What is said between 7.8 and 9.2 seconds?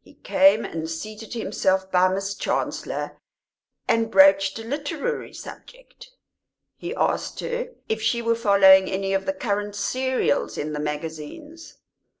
if she were following any